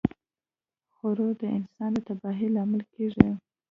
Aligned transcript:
غرور 0.97 1.33
د 1.41 1.43
انسان 1.57 1.91
د 1.95 1.97
تباهۍ 2.07 2.47
لامل 2.55 2.81
کیږي. 2.93 3.29